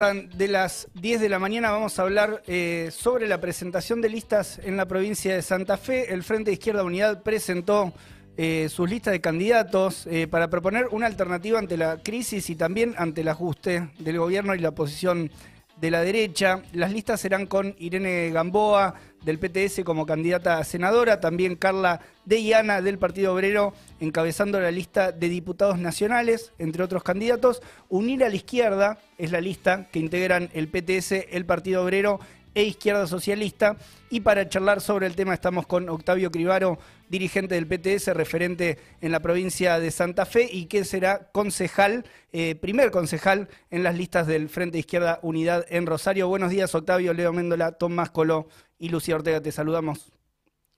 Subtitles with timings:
[0.00, 4.60] de las 10 de la mañana vamos a hablar eh, sobre la presentación de listas
[4.62, 6.14] en la provincia de Santa Fe.
[6.14, 7.92] El Frente de Izquierda Unidad presentó
[8.36, 12.94] eh, sus listas de candidatos eh, para proponer una alternativa ante la crisis y también
[12.96, 15.32] ante el ajuste del gobierno y la posición
[15.80, 16.62] de la derecha.
[16.72, 18.94] Las listas serán con Irene Gamboa
[19.24, 25.12] del PTS como candidata a senadora, también Carla Deyana del Partido Obrero encabezando la lista
[25.12, 27.62] de diputados nacionales, entre otros candidatos.
[27.88, 32.20] Unir a la izquierda es la lista que integran el PTS, el Partido Obrero
[32.54, 33.76] e Izquierda Socialista.
[34.10, 39.12] Y para charlar sobre el tema estamos con Octavio Cribaro, dirigente del PTS, referente en
[39.12, 44.26] la provincia de Santa Fe y que será concejal, eh, primer concejal en las listas
[44.26, 46.28] del Frente Izquierda Unidad en Rosario.
[46.28, 50.12] Buenos días, Octavio, Leo Méndola, Tomás Coló y Lucía Ortega, te saludamos.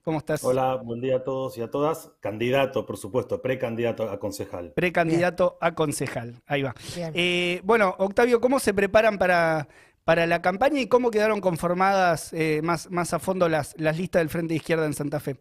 [0.03, 0.43] ¿Cómo estás?
[0.43, 2.11] Hola, buen día a todos y a todas.
[2.21, 4.73] Candidato, por supuesto, precandidato a concejal.
[4.73, 6.75] Precandidato a concejal, ahí va.
[6.97, 9.69] Eh, bueno, Octavio, ¿cómo se preparan para,
[10.11, 14.19] para la campaña y cómo quedaron conformadas eh, más, más a fondo las, las listas
[14.19, 15.37] del Frente Izquierda en Santa Fe?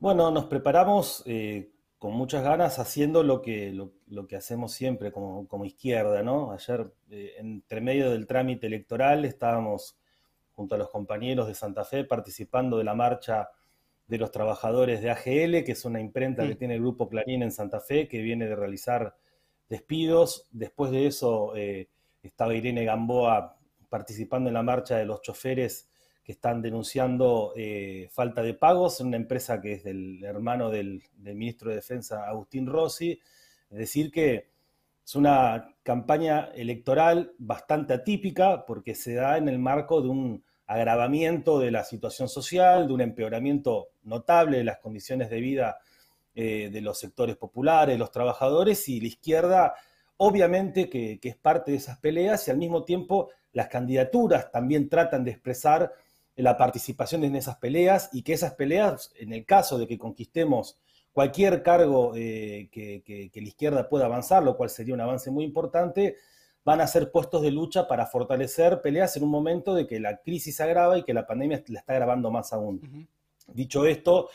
[0.00, 5.46] Bueno, nos preparamos eh, con muchas ganas haciendo lo que, lo, que hacemos siempre como,
[5.46, 6.50] como, izquierda, ¿no?
[6.50, 9.96] Ayer, entre medio del trámite electoral, estábamos
[10.56, 13.50] junto a los compañeros de Santa Fe, participando de la marcha
[14.08, 17.52] de los trabajadores de AGL, que es una imprenta que tiene el grupo Clarín en
[17.52, 19.14] Santa Fe, que viene de realizar
[19.68, 20.48] despidos.
[20.50, 21.88] Después de eso eh,
[22.26, 23.56] estaba Irene Gamboa
[23.88, 25.88] participando en la marcha de los choferes
[26.26, 31.00] que están denunciando eh, falta de pagos en una empresa que es del hermano del,
[31.18, 33.20] ministro de Defensa, Agustín Rossi.
[33.70, 34.48] Es decir, que
[35.04, 41.60] es una campaña electoral bastante atípica porque se da en el marco de un agravamiento
[41.60, 45.78] de la situación social, de un empeoramiento notable de las condiciones de vida
[46.34, 49.74] eh, de los sectores populares, los trabajadores y la izquierda,
[50.18, 55.24] obviamente que, es parte de esas peleas y al mismo tiempo las candidaturas también tratan
[55.24, 55.92] de expresar
[56.36, 60.78] la participación en esas peleas y que esas peleas, en el caso de que conquistemos
[61.12, 66.16] cualquier cargo eh, que, la izquierda pueda avanzar, lo cual sería un avance muy importante,
[66.62, 70.18] van a ser puestos de lucha para fortalecer peleas en un momento de que la
[70.18, 73.08] crisis se agrava y que la pandemia la está agravando más aún.
[73.46, 74.28] Dicho esto,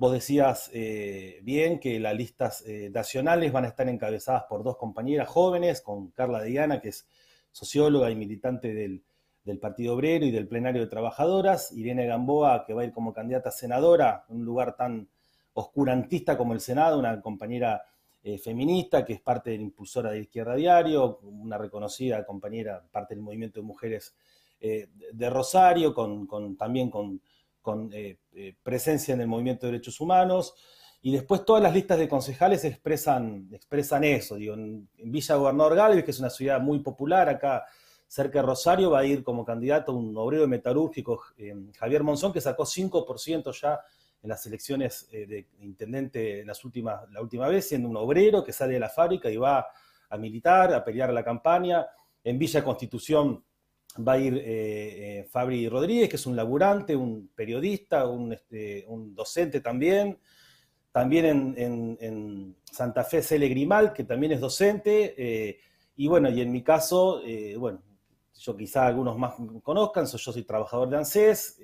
[0.00, 4.78] vos decías eh, bien que las listas eh, nacionales van a estar encabezadas por dos
[4.78, 7.06] compañeras jóvenes, con Carla Diana, que es
[7.52, 9.04] socióloga y militante del,
[9.44, 13.12] del Partido Obrero y del Plenario de Trabajadoras, Irene Gamboa, que va a ir como
[13.12, 15.06] candidata a senadora, en un lugar tan
[15.52, 17.82] oscurantista como el Senado, una compañera
[18.22, 23.14] eh, feminista que es parte de la impulsora de Izquierda Diario, una reconocida compañera, parte
[23.14, 24.14] del movimiento de mujeres
[24.60, 27.22] de Rosario, con, también con,
[27.92, 30.54] eh, presencia en el movimiento de derechos humanos.
[31.02, 34.36] Y después todas las listas de concejales expresan, expresan eso.
[34.36, 37.64] Digo, en, Villa Gobernador Galvez, que es una ciudad muy popular acá
[38.06, 41.22] cerca de Rosario, va a ir como candidato un obrero metalúrgico,
[41.78, 43.80] Javier Monzón, que sacó 5% ya
[44.22, 48.52] en las elecciones eh, de intendente las últimas, la última vez, siendo un obrero que
[48.52, 49.66] sale de la fábrica y va
[50.08, 51.86] a militar, a pelear la campaña.
[52.22, 53.42] En Villa Constitución
[53.96, 54.42] va a ir eh,
[55.20, 60.18] eh, Fabri Rodríguez, que es un laburante, un periodista, un, este, docente también.
[60.92, 65.60] También en, Santa Fe, Cele Grimal, que también es docente.
[65.96, 67.22] y bueno, y en mi caso,
[67.58, 67.80] bueno,
[68.34, 71.60] yo quizá algunos más conozcan, yo soy trabajador de ANSES.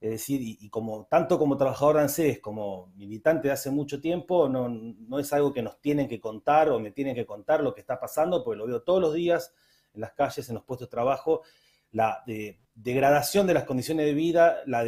[0.00, 4.48] Es decir, y, como tanto como trabajador de ANSES como militante de hace mucho tiempo,
[4.48, 7.74] no, no, es algo que nos tienen que contar o me tienen que contar lo
[7.74, 9.54] que está pasando, porque lo veo todos los días
[9.94, 11.42] en las calles, en los puestos de trabajo,
[11.92, 12.22] la
[12.74, 14.84] degradación de las condiciones de vida, la,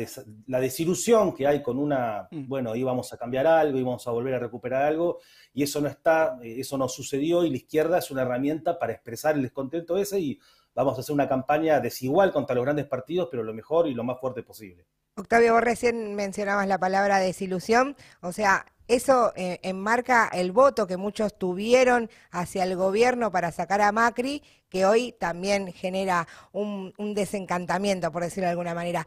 [0.47, 2.47] la, desilusión que hay con una, mm.
[2.47, 5.19] bueno, íbamos a cambiar algo, íbamos a volver a recuperar algo,
[5.53, 9.35] y eso no está, eso no sucedió, y la izquierda es una herramienta para expresar
[9.35, 10.39] el descontento ese, y
[10.75, 14.05] vamos a hacer una campaña desigual contra los grandes partidos, pero lo mejor y lo
[14.05, 14.87] más fuerte posible.
[15.17, 20.97] Octavio, vos recién mencionabas la palabra desilusión, o sea, eso eh, enmarca el voto que
[20.97, 28.11] muchos tuvieron hacia el gobierno para sacar a Macri, que hoy también genera un, desencantamiento,
[28.11, 29.07] por decirlo de alguna manera.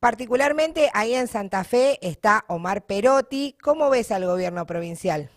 [0.00, 3.56] Particularmente ahí en Santa Fe está Omar Perotti.
[3.62, 5.30] ¿Cómo ves al gobierno provincial?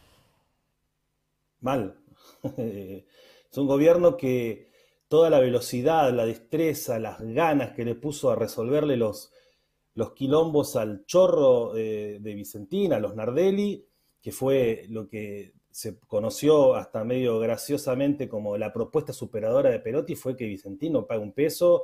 [1.60, 1.96] Mal.
[2.58, 4.72] es un gobierno que
[5.08, 9.32] toda la velocidad, la destreza, las ganas que le puso a resolverle los,
[9.96, 13.86] los quilombos al chorro eh, de Vicentina, los Nardelli,
[14.22, 20.16] que fue lo que se conoció hasta medio graciosamente como la propuesta superadora de Perotti,
[20.16, 21.84] fue que Vicentino pague un peso,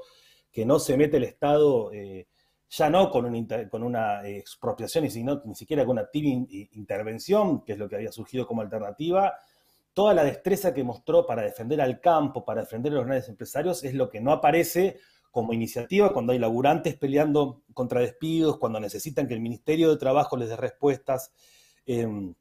[0.52, 2.28] que no se mete el Estado, eh,
[2.70, 7.96] ya no con, una expropiación, sino ni siquiera con una intervención, que es lo que
[7.96, 9.34] había surgido como alternativa.
[9.94, 13.84] toda la destreza que mostró para defender al campo, para defender a los grandes empresarios,
[13.84, 15.00] es lo que no aparece
[15.32, 20.38] como iniciativa cuando hay laburantes peleando contra despidos, cuando necesitan que el Ministerio de Trabajo
[20.38, 21.34] les dé respuestas.
[21.86, 22.34] Em,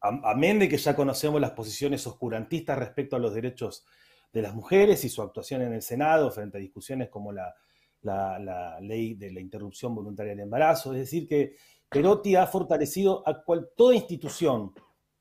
[0.00, 3.84] amén de que ya conocemos las posiciones oscurantistas respecto a los derechos
[4.32, 7.54] de las mujeres y su actuación en el Senado frente a discusiones como la,
[8.80, 10.92] ley de la interrupción voluntaria del embarazo.
[10.92, 11.56] Es decir, que
[11.88, 14.72] Perotti ha fortalecido a cual, toda institución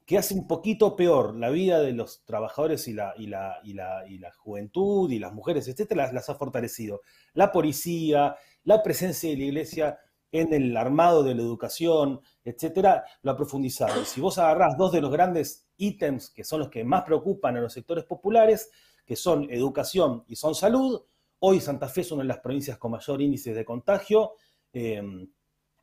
[0.05, 3.73] que hace un poquito peor la vida de los trabajadores y la, y la, y
[3.73, 7.01] la, juventud y las mujeres, etcétera, las, ha fortalecido.
[7.33, 9.99] La policía, la presencia de la iglesia
[10.31, 13.99] en el armado de la educación, etcétera, lo ha profundizado.
[13.99, 17.57] Y si vos agarrás dos de los grandes ítems que son los que más preocupan
[17.57, 18.69] a los sectores populares,
[19.05, 21.01] que son educación y son salud,
[21.39, 24.33] hoy Santa Fe es una de las provincias con mayor índice de contagio.
[24.71, 25.01] Eh,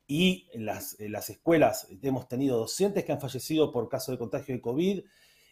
[0.07, 4.53] y en las, las, escuelas hemos tenido docentes que han fallecido por caso de contagio
[4.55, 5.03] de COVID,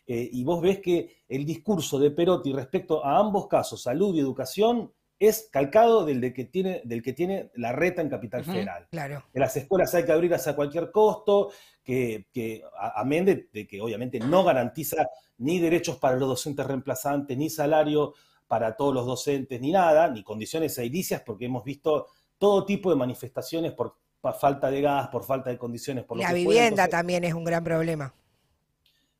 [0.07, 4.19] eh, y vos ves que el discurso de Perotti respecto a ambos casos, salud y
[4.19, 8.87] educación, es calcado del, de que, tiene, del que tiene la reta en Capital Federal.
[8.89, 9.23] Claro.
[9.31, 11.51] Que las escuelas hay que abrirlas a cualquier costo,
[11.83, 12.63] que, que
[12.95, 15.07] amén de, de, que obviamente no garantiza
[15.37, 18.15] ni derechos para los docentes reemplazantes, ni salario
[18.47, 22.07] para todos los docentes, ni nada, ni condiciones edilicias, porque hemos visto
[22.39, 23.97] todo tipo de manifestaciones por
[24.39, 26.03] falta de gas, por falta de condiciones.
[26.03, 28.13] Por la vivienda también es un gran problema.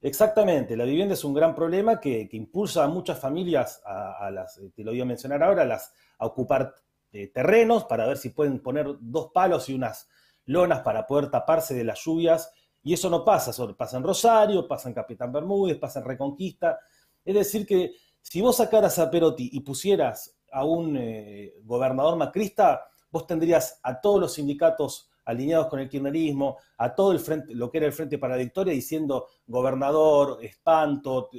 [0.04, 4.72] Exactamente, la vivienda es un gran problema que, impulsa a muchas familias, a, las, eh,
[4.76, 6.74] te lo voy a mencionar ahora, a, las, a ocupar
[7.12, 10.08] eh, terrenos para ver si pueden poner dos palos y unas
[10.46, 12.52] lonas para poder taparse de las lluvias.
[12.84, 16.80] Y eso no pasa, solo pasa en Rosario, pasa en Capitán Bermúdez, pasa en Reconquista.
[17.24, 22.91] Es decir, que si vos sacaras a Perotti y pusieras a un eh, gobernador macrista,
[23.12, 27.70] vos tendrías a todos los sindicatos alineados con el kirchnerismo, a todo el frente, lo
[27.70, 31.30] que era el Frente para la Victoria, diciendo gobernador, espanto,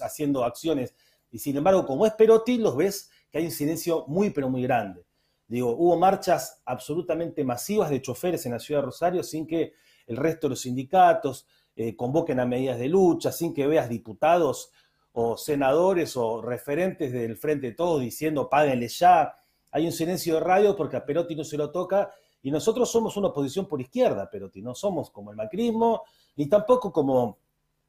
[0.00, 0.94] haciendo acciones.
[1.30, 4.62] Y sin embargo, como es Perotti, los ves que hay un silencio muy, pero muy
[4.62, 5.06] grande.
[5.46, 9.72] Digo, hubo marchas absolutamente masivas de choferes en la ciudad de Rosario sin que
[10.06, 14.70] el resto de los sindicatos eh, convoquen a medidas de lucha, sin que veas diputados
[15.12, 19.34] o senadores o referentes del Frente de Todos diciendo páguenle ya,
[19.72, 22.10] hay un silencio de radio porque a Perotti no se lo toca
[22.42, 26.02] y nosotros somos una oposición por izquierda, Perotti, no somos como el macrismo,
[26.36, 27.38] ni tampoco como,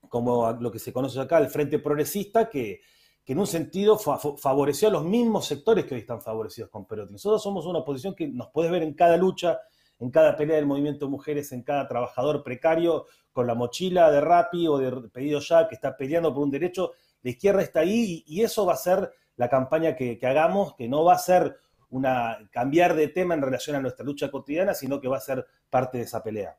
[0.09, 2.81] como lo que se conoce acá, el Frente Progresista, que,
[3.27, 7.13] en un sentido favoreció a los mismos sectores que hoy están favorecidos con Perotti.
[7.13, 9.57] Nosotros somos una oposición que nos puedes ver en cada lucha,
[9.99, 14.19] en cada pelea del movimiento de mujeres, en cada trabajador precario con la mochila de
[14.19, 16.91] Rappi o de pedido ya que está peleando por un derecho.
[17.21, 20.89] La izquierda está ahí y, eso va a ser la campaña que, que hagamos, que
[20.89, 21.55] no va a ser
[21.91, 25.45] una, cambiar de tema en relación a nuestra lucha cotidiana, sino que va a ser
[25.69, 26.57] parte de esa pelea.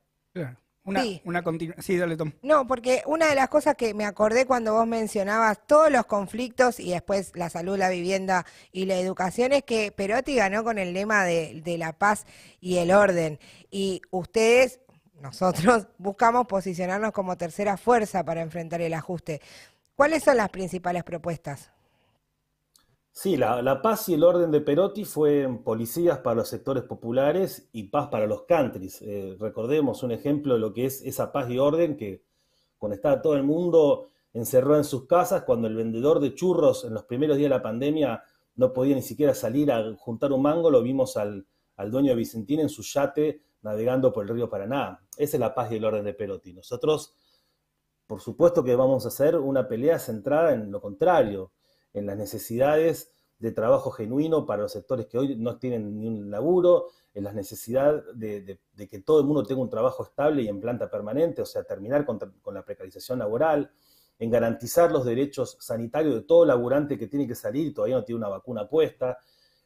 [0.85, 1.21] Una, sí.
[1.23, 1.43] una
[1.79, 2.33] Sí, dale, Tom.
[2.41, 6.79] No, porque una de las cosas que me acordé cuando vos mencionabas todos los conflictos
[6.79, 10.93] y después la salud, la vivienda y la educación es que Perotti ganó con el
[10.93, 12.25] lema de, de la paz
[12.59, 13.39] y el orden.
[13.71, 14.81] Y ustedes,
[15.21, 19.41] nosotros, buscamos posicionarnos como tercera fuerza para enfrentar el ajuste.
[19.95, 21.72] ¿Cuáles son las principales propuestas?
[23.15, 27.83] Sí, la, paz y el orden de Perotti fue policías para los sectores populares y
[27.83, 29.03] paz para los countries.
[29.03, 32.23] Eh, recordemos un ejemplo de lo que es esa paz y orden que
[32.79, 36.95] cuando estaba todo el mundo encerrado en sus casas, cuando el vendedor de churros en
[36.95, 38.23] los primeros días de la pandemia
[38.55, 41.45] no podía ni siquiera salir a juntar un mango, lo vimos al,
[41.77, 44.99] al dueño de Vicentina en su yate navegando por el río Paraná.
[45.15, 46.51] Esa es la paz y el orden de Perotti.
[46.51, 47.15] Nosotros,
[48.07, 51.51] por supuesto que vamos a hacer una pelea centrada en lo contrario
[51.93, 56.31] en las necesidades de trabajo genuino para los sectores que hoy no tienen ni un
[56.31, 58.59] laburo, en la necesidad de,
[58.89, 62.05] que todo el mundo tenga un trabajo estable y en planta permanente, o sea, terminar
[62.05, 62.19] con,
[62.53, 63.71] la precarización laboral,
[64.17, 68.03] en garantizar los derechos sanitarios de todo laburante que tiene que salir y todavía no
[68.03, 69.17] tiene una vacuna puesta,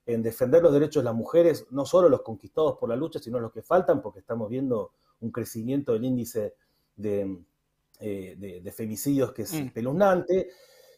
[0.06, 3.40] en defender los derechos de las mujeres, no solo los conquistados por la lucha, sino
[3.40, 6.56] los que faltan, porque estamos viendo un crecimiento del índice
[6.96, 7.38] de,
[8.00, 9.70] eh, femicidios que es mm.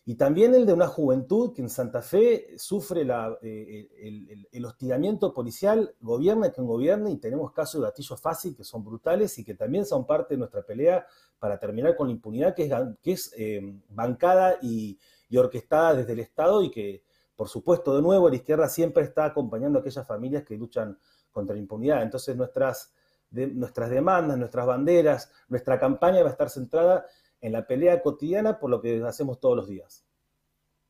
[0.09, 3.05] Y también el de una juventud que en Santa Fe sufre
[3.43, 8.83] eh, el, hostigamiento policial, gobierna quien gobierna, y tenemos casos de gatillo fácil que son
[8.83, 11.05] brutales y que también son parte de nuestra pelea
[11.37, 12.71] para terminar con la impunidad que
[13.03, 14.97] es, eh, bancada y,
[15.37, 17.03] orquestada desde el Estado y que,
[17.35, 20.97] por supuesto, de nuevo, la izquierda siempre está acompañando a aquellas familias que luchan
[21.29, 22.01] contra la impunidad.
[22.01, 22.95] Entonces, nuestras,
[23.29, 27.05] nuestras demandas, nuestras banderas, nuestra campaña va a estar centrada
[27.41, 30.05] en la pelea cotidiana por lo que hacemos todos los días.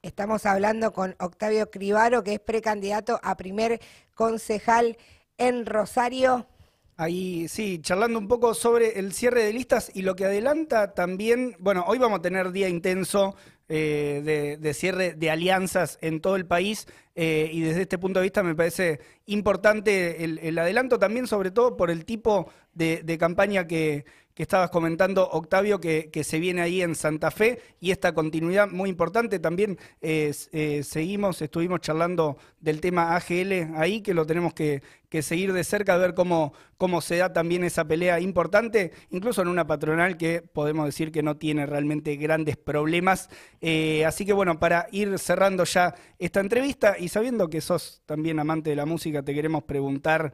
[0.01, 3.82] Estamos hablando con Octavio Cribaro, que es precandidato a primer
[4.15, 4.98] concejal
[5.38, 6.48] en Rosario.
[6.96, 11.56] Ahí sí, charlando un poco sobre el cierre de listas y lo que adelanta también,
[11.60, 13.36] bueno, hoy vamos a tener día intenso
[13.68, 18.24] eh, de, cierre de alianzas en todo el país eh, y desde este punto de
[18.24, 24.06] vista me parece importante el, adelanto también, sobre todo por el tipo de campaña que,
[24.43, 29.38] estabas comentando, Octavio, que, se viene ahí en Santa Fe y esta continuidad muy importante.
[29.39, 34.81] También eh, eh, seguimos, estuvimos charlando del tema AGL ahí, que lo tenemos que,
[35.22, 39.65] seguir de cerca, ver cómo, cómo se da también esa pelea importante, incluso en una
[39.65, 43.29] patronal que podemos decir que no tiene realmente grandes problemas.
[43.60, 48.39] Eh, así que bueno, para ir cerrando ya esta entrevista y sabiendo que sos también
[48.39, 50.34] amante de la música, te queremos preguntar,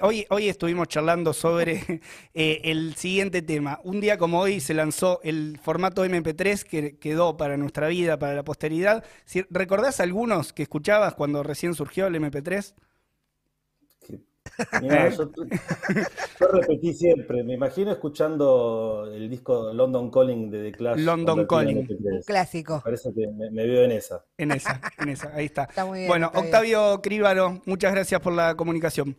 [0.00, 2.00] hoy, hoy estuvimos charlando sobre
[2.34, 3.80] el siguiente tema.
[3.84, 8.34] Un día como hoy se lanzó el formato MP3 que quedó para nuestra vida, para
[8.34, 9.04] la posteridad.
[9.50, 12.74] ¿Recordás algunos que escuchabas cuando recién surgió el MP3?
[16.40, 20.98] yo, repetí siempre, me imagino escuchando el disco London Calling de The Clash.
[21.00, 22.80] London Calling, un clásico.
[22.82, 24.24] Parece que me, veo en esa.
[24.38, 25.68] En esa, en esa, ahí está.
[26.06, 29.16] bueno, Octavio Críbaro, muchas gracias por la comunicación.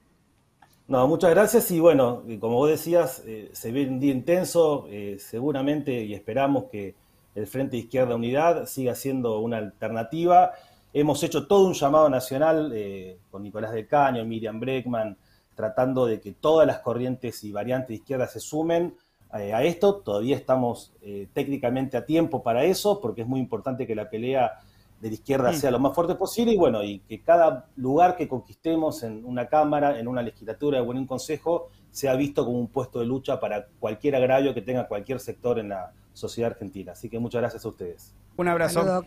[0.87, 5.17] No, muchas gracias y bueno, como vos decías, eh, se ve un día intenso, eh,
[5.19, 6.95] seguramente y esperamos que
[7.35, 10.53] el Frente Izquierda Unidad siga siendo una alternativa.
[10.93, 15.17] Hemos hecho todo un llamado nacional eh, con Nicolás del Caño, Miriam Breckman,
[15.55, 18.95] tratando de que todas las corrientes y variantes de izquierda se sumen
[19.29, 19.95] a esto.
[19.95, 20.93] Todavía estamos
[21.33, 24.53] técnicamente a tiempo para eso, porque es muy importante que la pelea
[24.99, 28.27] de la izquierda sea lo más fuerte posible y bueno, y que cada lugar que
[28.27, 32.67] conquistemos en una Cámara, en una legislatura o en un consejo, sea visto como un
[32.67, 36.93] puesto de lucha para cualquier agravio que tenga cualquier sector en la sociedad argentina.
[36.93, 38.15] Así que muchas gracias a ustedes.
[38.37, 38.81] Un abrazo.
[38.81, 39.05] Saludos,